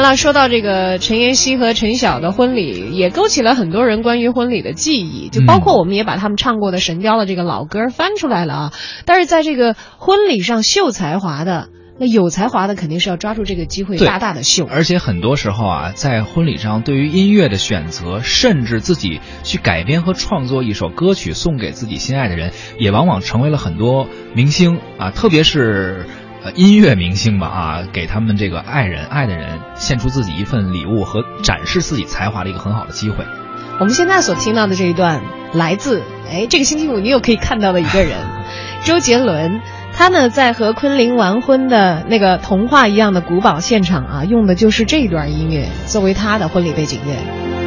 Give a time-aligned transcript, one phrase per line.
[0.00, 8.72] 然了，说到这个陈妍希和陈晓的婚礼，也勾起了很多人关于婚礼的记忆，就包括我们也把他们唱过的《神雕》的这个老歌翻出来了啊。
[9.06, 11.68] 但是在这个婚礼上秀才华的。
[12.00, 26.06] 那有才华的肯定是要抓住这个机会大大的秀，而且很多时候啊，在婚礼上对于音乐的选择，甚至自己去改编和创作一首歌曲送给自己心爱的人，也往往成为了很多明星啊，特别是
[26.44, 33.24] 呃音乐明星吧啊，给他们这个爱人爱的人献出自己一份礼物和展示自己才华的一个很好的机会。
[33.80, 35.20] 我们现在所听到的这一段，
[35.52, 38.16] 来自哎这个星期五你又可以看到的一个人，
[38.84, 39.60] 周杰伦。
[39.90, 47.57] 他呢，在和昆凌完婚的那个童话一样的古堡现场啊，用的就是这段音乐作为他的婚礼背景乐。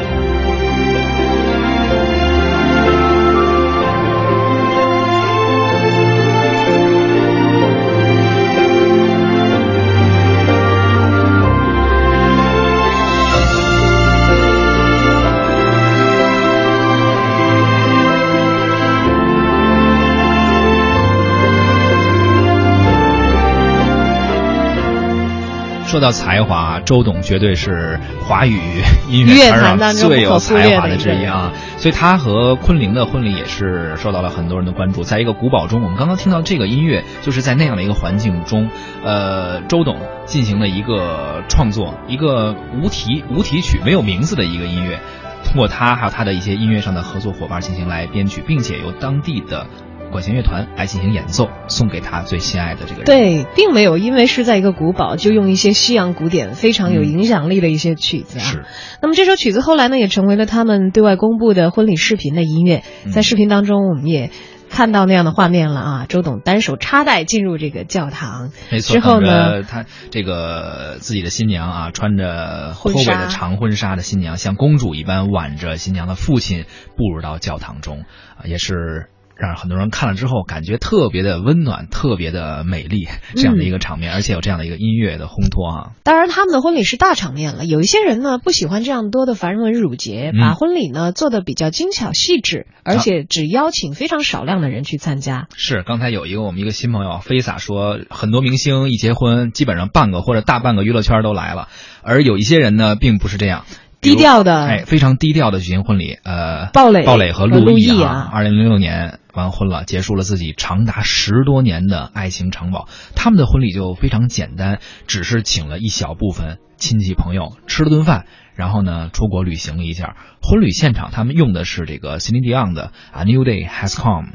[26.01, 28.59] 到才华，周董绝对是华语
[29.07, 31.51] 音乐圈上最有才华的之一啊！
[31.77, 35.03] 所以他和昆凌的婚礼也是受到了很多人的关注。
[35.03, 38.69] 在一个古堡中，我们刚刚听到这个音乐，就是在那样的一个环境中，
[39.03, 44.99] 呃，周董进行了一个创作，一个无题无题曲、没有名字的一个音乐，
[45.45, 49.67] 通过他还有他的一些音乐上的合作伙伴进行来编曲，并且由当地的。
[50.11, 53.05] 管弦乐团来进行演奏，送给他最心爱的这个人。
[53.05, 58.43] 对，并没有因为是在一个古堡，就用一些西洋古典非常有影响力的一些曲子啊。
[58.43, 58.63] 是。
[59.01, 62.83] 那么这首曲子后来呢，也成为了他们对外公布的婚礼视频的音乐。
[63.11, 64.29] 在视频当中，我们也
[64.69, 66.05] 看到那样的画面了啊。
[66.07, 68.93] 周董单手插袋进入这个教堂，没错。
[68.93, 76.65] 之后呢，他这个自己的新娘啊，穿着拖尾的长婚纱的新娘，像公主一般挽着新娘的父亲
[76.97, 78.05] 步入到教堂中
[78.37, 79.07] 啊，也是。
[79.41, 85.91] 让很多人看了之后感觉特别的温暖，特别的美丽，这样的一个场面，而且有这样的一个音乐的烘托啊。
[86.03, 87.65] 当然，他们的婚礼是大场面了。
[87.65, 95.47] 有一些人呢不喜欢这样多的繁文缛节，把婚礼呢做的比较精巧细致，而且只邀请非常少量的人去参加。
[95.55, 101.67] 是，刚才有一个我们一个新朋友飞洒说，很多明星一结婚，基本上半个或者大半个娱乐圈都来了，
[102.03, 103.65] 而有一些人呢并不是这样。
[104.01, 106.17] 低调的，哎，非常低调的举行婚礼。
[106.23, 112.87] 呃，鲍蕾，鲍蕾和陆毅啊，二零零六年完婚了，结束了自己长达十多年的爱情长跑。
[113.15, 118.25] 他们的婚礼就非常简单，只是请了一小部分亲戚朋友吃了顿饭，
[118.55, 120.15] 然后呢出国旅行了一下。
[120.41, 124.27] 婚礼现场他们用的是这个 Celine Dion 的《A New Day Has Come》，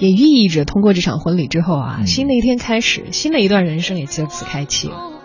[0.00, 5.17] 也寓意着通过这场婚礼之后啊，新的一天开始，新的一段人生也就此开启了。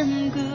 [0.00, 0.49] and good.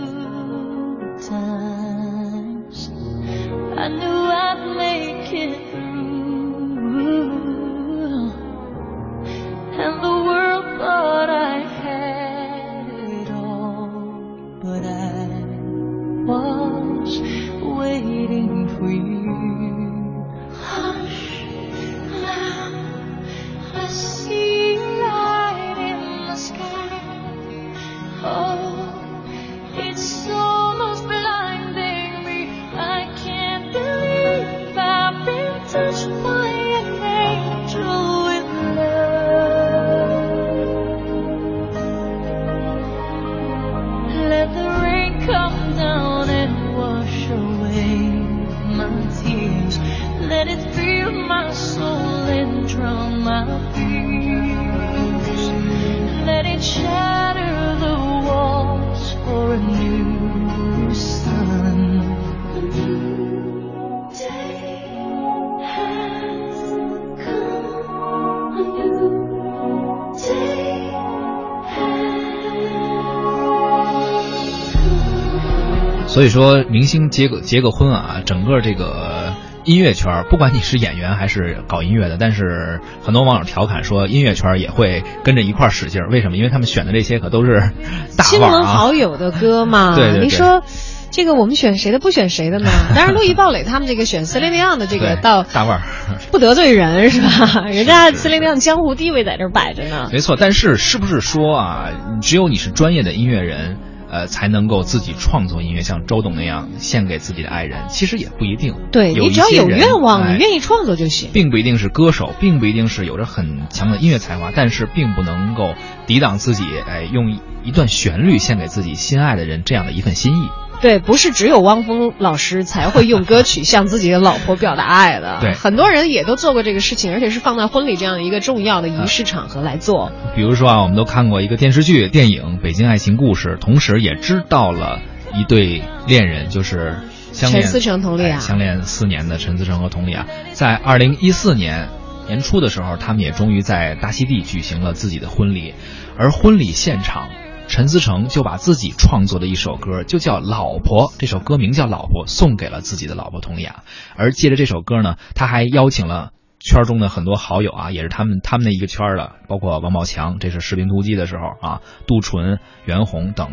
[76.15, 79.33] 所以说，明星结个结个婚啊，整个这个。
[79.65, 86.07] 音乐圈，不管你是演员还是搞音乐的，但是很多网友调侃说，音乐圈也会跟着一块使劲儿。
[86.09, 86.37] 为什么？
[86.37, 87.71] 因为他们选的这些可都是
[88.15, 89.95] 大亲朋好友的歌嘛。
[89.95, 90.23] 对对对。
[90.23, 90.61] 你说，
[91.09, 92.69] 这个我们选谁的，不选谁的呢？
[92.95, 95.83] 当然，陆毅鲍蕾他们这个选 Celine Dion 的这个，到大腕儿，
[96.31, 97.65] 不得罪人是吧？
[97.67, 100.09] 人家 Celine Dion 江湖地位在这摆着呢。
[100.13, 101.89] 没错，但是是不是说啊，
[102.21, 103.77] 只有你是专业的音乐人？
[104.09, 107.87] 呃，才能够自己创作音乐，像周董那样献给自己的爱人。
[107.89, 108.75] 其实也不一定。
[108.91, 111.29] 对你只要有愿望，你愿意创作就行。
[111.33, 115.73] 并不一定是歌手，并不一定是有着很强的音乐才华，但是并不能够
[116.05, 120.49] 抵挡自己，哎，用一段旋律献给自己心爱的人这样的一份心意。
[120.81, 125.39] 对，不是只有汪峰老师才会用歌曲向自己的老婆表达爱的。
[125.41, 130.11] 对，很多人也都做过这个事情，而且是放在婚礼这样一个重要的仪式场合来做。
[130.35, 134.99] 比如说啊，我们都看过一个电视剧、电影《北京爱情故事》，同时也知道了
[135.33, 136.97] 一对恋人，就是
[137.31, 141.89] 相恋陈思诚、佟丽娅相恋四年的陈思诚和佟丽娅，在二零一四年
[142.27, 145.73] 年初的时候，他们也终于在大溪地举行了自己的婚礼，
[146.17, 147.27] 而婚礼现场。
[147.67, 153.83] 陈思成就把自己创作的一首歌，就叫《老婆》，这首歌名叫《老婆》，送给了自己的老婆佟丽娅。
[154.15, 163.51] 而借着这首歌呢，他还邀请了圈中的很多好友啊，也是他们他们那一个圈的，包括王宝强，这是《士兵突击》的时候啊，杜淳、袁弘等。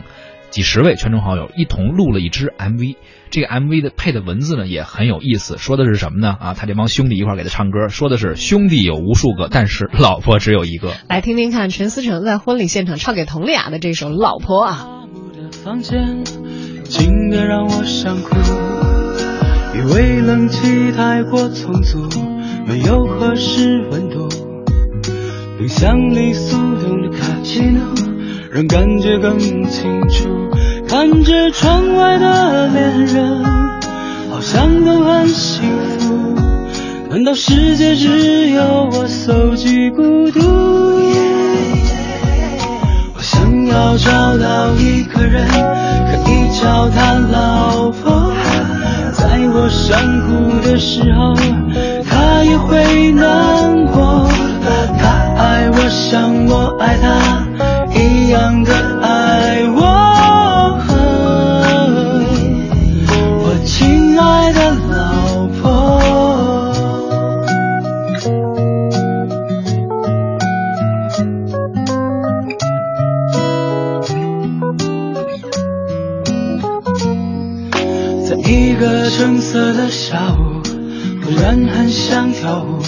[0.52, 2.96] 几十位圈中好友一同录了一支 MV，
[3.30, 6.36] 这个 MV 的配的文字呢也很有意思，说的是什么呢？
[6.38, 10.92] 啊，他这帮兄弟一块给他唱歌，说的是兄弟有无数个，但是老婆只有一个。
[11.08, 14.86] 来听听看陈思诚在婚礼现场唱给佟丽娅的这首《老婆》啊。
[16.84, 18.36] 静的让我想哭，
[19.74, 22.10] 因为冷气太过充足，
[22.66, 24.28] 没有合适温度，
[25.56, 28.11] 冰箱里速冻的卡其诺。
[28.54, 30.28] 让感觉更清楚，
[30.86, 33.42] 看着窗外的恋人，
[34.30, 35.62] 好像都很幸
[35.98, 36.34] 福。
[37.08, 40.40] 难道世界只有我搜集孤独？
[43.14, 48.34] 我想要找到一个人，可以叫他老婆，
[49.14, 51.32] 在我想哭的时候，
[52.04, 54.28] 他也会难过。
[54.98, 57.41] 他爱我，像我爱他。
[58.52, 59.80] 一样的爱我，
[63.40, 65.62] 我亲爱的老婆。
[78.28, 80.60] 在一个橙色的下午，
[81.24, 82.82] 忽然很想跳舞，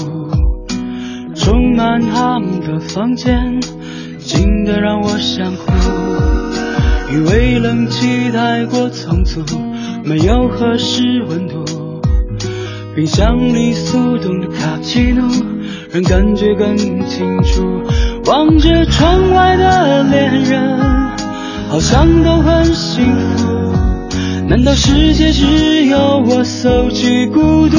[1.34, 3.62] 充满他们的房间。
[4.24, 5.70] 静得让我想哭，
[7.12, 9.44] 因为冷气太过仓促，
[10.02, 12.00] 没有合适温度。
[12.96, 15.28] 冰箱里速冻的卡奇诺，
[15.92, 16.74] 让感觉更
[17.06, 17.82] 清楚。
[18.24, 20.80] 望着窗外的恋人，
[21.68, 23.04] 好像都很幸
[23.36, 23.74] 福。
[24.48, 27.76] 难道世界只有我搜集孤独？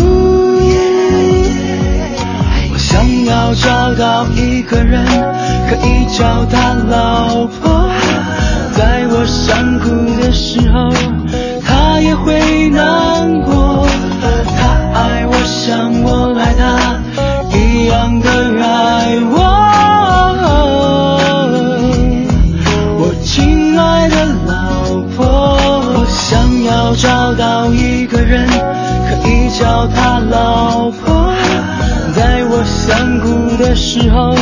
[2.72, 5.35] 我想要找到一个人。
[5.68, 7.90] 可以叫她老婆，
[8.74, 9.90] 在我想哭
[10.22, 10.94] 的时候，
[11.66, 13.88] 她也会难过。
[14.56, 14.60] 她
[14.94, 17.02] 爱我像我爱她
[17.58, 18.30] 一样的
[18.64, 19.34] 爱我。
[22.98, 24.16] 我亲爱的
[24.46, 25.58] 老婆，
[25.96, 31.34] 我想要找到一个人，可以叫她老婆，
[32.14, 34.36] 在我想哭的时候。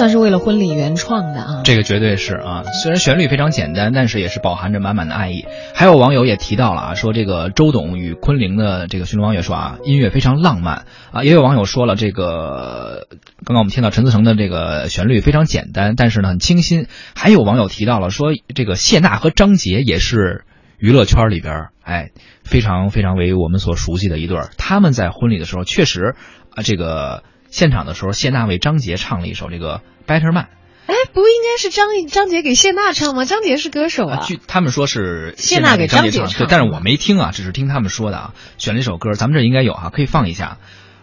[0.00, 5.44] 算是为了婚礼原创的啊，这个绝对是啊，虽然旋律非常简单，但是也是饱含着满满的爱意。
[5.74, 13.08] 还有网友也提到了啊，说这个周董与昆凌的这个寻龙王也说啊，音乐非常浪漫啊，也有网友说了这个。
[13.44, 16.86] 刚刚我们听到陈思诚的这个旋律非常简单，但是呢很清新。
[17.14, 20.46] 还有网友提到了说，这个谢娜和张杰也是
[20.78, 22.08] 娱乐圈里边哎
[22.42, 24.38] 非常非常为我们所熟悉的一对。
[24.56, 26.14] 他们在婚礼的时候确实
[26.56, 30.44] 啊，这个现场的时候，谢娜为张杰唱了一首这个《Better Man》。
[30.86, 33.24] 哎，不应该是张张杰给谢娜唱吗？
[33.24, 34.24] 张杰是歌手啊。
[34.26, 38.34] 据他们说是谢娜给张杰唱，对，但是我没听啊，只是听他们说的啊。
[38.58, 40.58] 选了一首歌，咱们这应该有哈，可以放一下。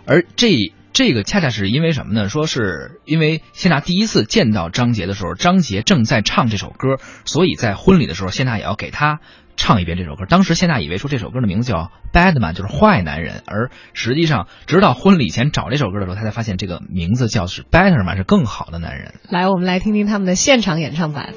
[0.05, 0.73] 而这。
[0.93, 2.27] 这个恰恰是因为什么呢？
[2.27, 9.19] 说是因为谢娜第一次见到张杰的时候，张杰正在唱这首歌，所以在婚礼的时候，谢娜也要给他
[9.57, 10.25] 唱一遍这首歌。
[10.29, 11.77] 当时谢娜以为说这首歌的名字叫
[12.13, 19.15] 《Bad Man》，就是坏男人，而实际上直到婚礼前找这首歌的时候，她才发现这个名字叫是《Better Man》，是更好的男人。
[19.29, 21.33] 来，我们来听听他们的现场演唱版。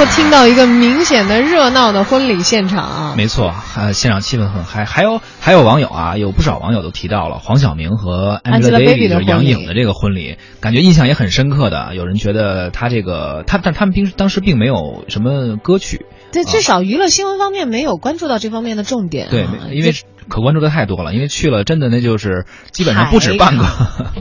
[0.00, 3.14] 够听到一个明显的热闹的婚礼现场。
[3.18, 4.86] 没错，呃，现场气氛很嗨。
[4.86, 11.94] 还有还有网友啊，有不少网友都提到了黄晓明和 Angelababy 的杨颖的这个婚礼，感觉印象也很深刻的。
[11.94, 19.28] 有人觉得他这个他但他们平时当时并没有什么歌曲，对，至少娱乐新闻方面没有关注到这方面的重点。
[19.28, 19.92] 对，因为。
[20.30, 23.64] 可关注的太多了，因为去了真的那就是基本上不止半个，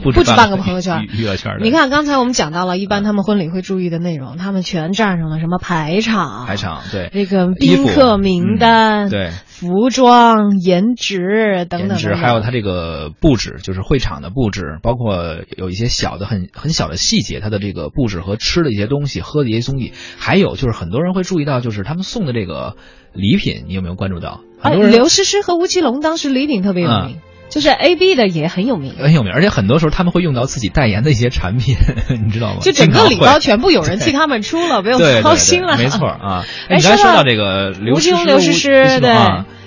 [0.03, 1.63] 不止半个朋友圈娱乐圈的。
[1.63, 22.77] 你看刚才我们讲到了，一般他们婚礼会注意的内容，他们全占上了什么排场、排场对这个宾客名单、对服装、颜值等等，还有他这个布置，就是会场的布置，包括有一些小的很很小的细节，他的这个布置和吃的一些东西、喝的一些东西，还有就是很多人会注意到，就是他们送的这个
[23.13, 24.41] 礼品，你有没有关注到？
[24.61, 31.75] 啊，刘诗诗和吴奇隆当时礼品特别有名，就是 A B 的也很有名，很有名，而且很多时候他们会用到自己代言的一些产品，
[32.25, 32.59] 你知道吗？
[32.61, 35.77] 就整个礼包全部有人替他们出了，不用操心了。
[35.77, 39.15] 没错啊， 你刚才说到这个刘诗诗，刘诗诗对，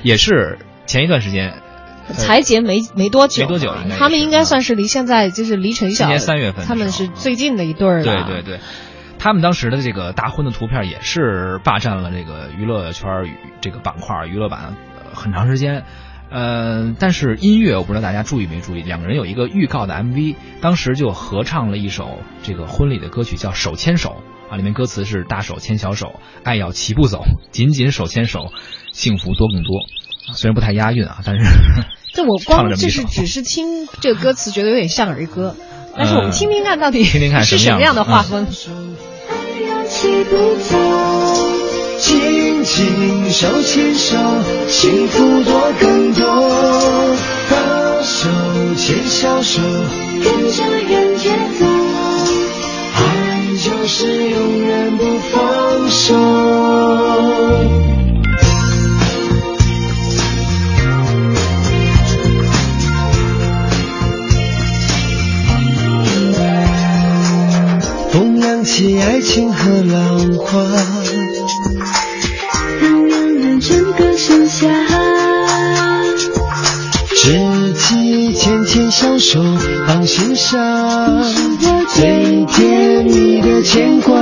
[0.03, 1.55] 也是前一段时间
[2.13, 8.05] 才结没没多久，没多久，他们应该算是离现在就是离陈晓，今年三月份，他们是最近的一对儿了。
[8.05, 8.61] 对对对。
[9.23, 13.09] 他们当时的这个大婚的图片也是霸占了这个娱乐圈
[13.61, 14.75] 这个板块娱乐版
[15.15, 15.85] 很长时间，
[16.29, 24.17] 呃，但是音乐我不知道大家注意没注意，两个人有一个预告的 MV，当时就合唱了一首这个婚礼的歌曲，叫《手牵手》
[24.53, 28.51] 啊，里面歌词是大手牵小手，爱要齐步走，紧紧手牵手，
[28.91, 29.83] 幸福多更多。
[30.35, 31.45] 虽然不太押韵啊，但是
[32.13, 35.55] 这我光 就是只是听这个歌词觉得有点像儿歌，
[35.97, 38.49] 但是我们听听看到底听听看是什么样的画风。
[40.03, 40.37] 起步
[40.69, 40.77] 走，
[42.01, 44.17] 紧紧手牵手，
[44.69, 46.27] 幸福多更多。
[47.49, 48.29] 大手
[48.77, 51.65] 牵小手，跟着人节奏，
[52.97, 54.62] 爱就是永
[69.23, 70.61] 情和浪花，
[72.81, 74.69] 让两人整个盛夏。
[77.15, 79.41] 知己牵牵小手
[79.87, 81.23] 放心上，
[81.95, 84.15] 最甜蜜的牵挂。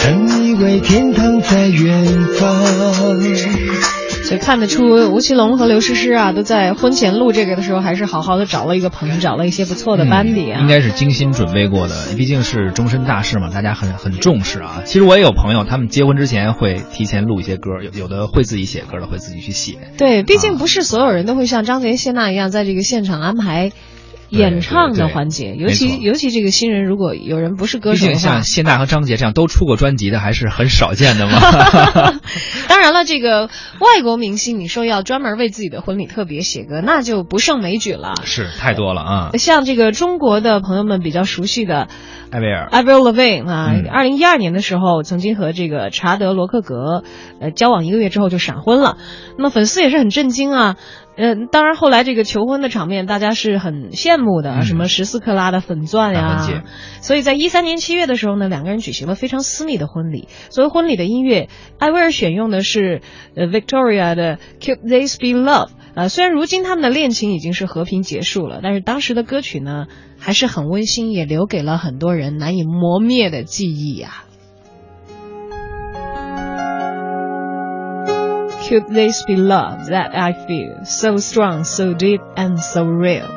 [0.00, 3.97] 曾以为天堂在远方。
[4.28, 10.60] 所以看得出，吴奇隆和刘诗诗啊，都在婚前录这个的时候，还是好好的找了一个棚，找了一些不错的班底啊。
[10.60, 14.82] 应该是精心准备过的，毕竟是终身大事嘛，大家很很重视啊。
[14.84, 19.78] 其实我也有朋友，他们结婚之前会提前录一些歌，有有的会自己写歌的，会自己去写。
[19.96, 23.72] 对，毕竟不是所有人都会像张杰、谢娜一样，在这个现场安排。
[24.28, 31.40] 演唱的环节，尤其尤其这个新人，如果有人不是歌手的话，像谢娜和张杰这样都出过专辑的，还是很少见的嘛。
[32.68, 33.48] 当然了，这个
[33.80, 38.14] 外国明星，你说要专门为自己的婚礼特别写歌，那就不胜枚举了。
[38.24, 39.30] 是太多了啊！
[39.38, 41.88] 像这个中国的朋友们比较熟悉的
[42.30, 47.02] 艾薇儿，艾薇儿 Levine 啊，二零一二年的时候曾经和这个查德罗克格
[47.40, 48.98] 呃交往一个月之后就闪婚了，
[49.36, 50.76] 那么粉丝也是很震惊啊。
[51.20, 56.46] 嗯，当然，后来这个求婚的场面，大家是很羡慕的，什么十四克拉的粉钻呀。
[57.00, 60.28] 所以在一三年七月的时候呢，两个人举行了非常私密的婚礼。
[60.48, 61.48] 作为婚礼的音乐，
[61.80, 63.02] 艾薇儿选用的是
[63.34, 65.66] 呃 Victoria 的《Keep This Be Love》。
[65.96, 69.86] 呃，虽然如今他们的恋情已经是和平结束了，但是当时的歌曲呢
[70.20, 74.22] 还是很温馨，也留给了很多人难以磨灭的记忆呀。
[78.69, 83.27] Could this be love that I feel so strong, so deep, and so real？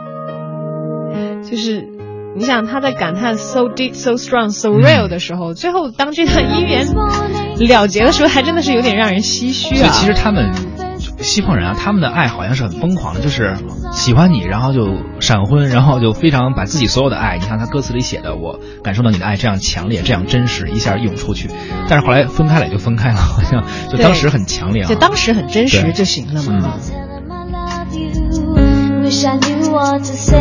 [1.48, 1.88] 就是
[2.36, 6.86] 你想他在感叹 so deep, so strong, so real 的时候，最后当这段姻缘
[7.68, 9.90] 了结的时候，还真的是有点让人唏嘘啊。
[9.92, 10.69] 其实他们。
[11.21, 13.55] 西方人啊，他们的爱好像是很疯狂的，就是
[13.93, 14.87] 喜欢你，然后就
[15.19, 21.49] 闪婚， 然后就非常把自己所有的爱，你看他歌词里写的，我感受到你的爱这样强烈，这样真实，一下涌出去。
[21.89, 26.77] 但是后来分开了也就分开了，好像就当时很强烈，啊就当时很真实就行了嘛。
[30.03, 30.37] so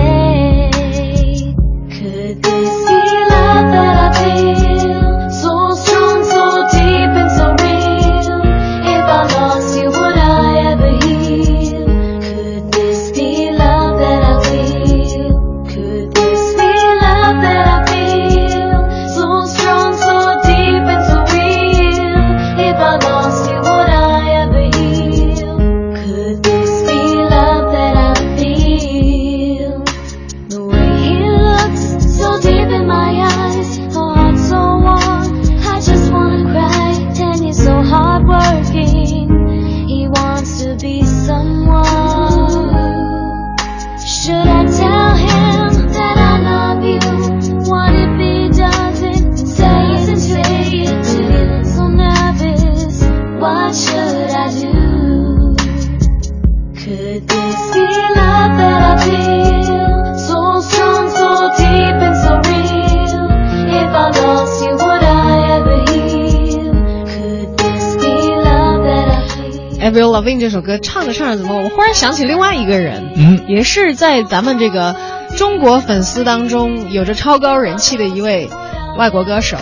[69.91, 74.95] Avril Lavigne 这首歌唱着唱着怎么，我忽然想起另外一个人，嗯，也是在咱们这个
[75.37, 78.49] 中国粉丝当中有着超高人气的一位
[78.97, 79.57] 外国歌手，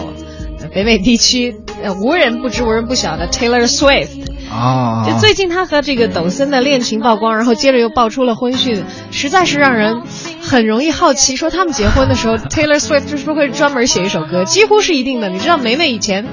[0.60, 4.28] 呃北美地区呃无人不知无人不晓的 Taylor Swift。
[4.50, 10.02] 啊，就最近他和这个抖森的恋情曝光，然后接着又爆出了婚讯，实在是让人
[10.48, 14.44] 很容易好奇，说他们结婚的时候，Taylor Swift 是不是会专门写一首歌？
[14.44, 15.28] 几乎是一定的。
[15.28, 16.26] 你知道，梅梅以前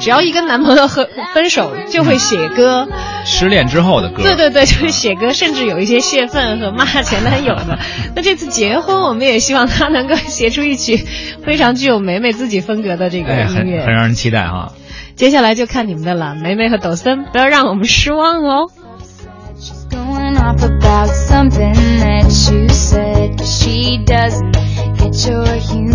[0.00, 2.88] 只要一跟男朋友和分手，就会写歌。
[3.24, 7.78] 失恋之后的歌，对对对，就是写歌，甚至有一些泄愤和骂前男友的。
[8.16, 10.96] 那这次结婚，我们也希望他能够写出一曲
[11.44, 13.78] 非常具有梅梅自己风格的这个哎，音乐。
[13.78, 14.72] 很很让人期待哈。
[15.14, 18.66] 接下来就看你们的了，梅梅和抖森，不要让我们失望哦。
[23.50, 25.89] she doesn't get your humor.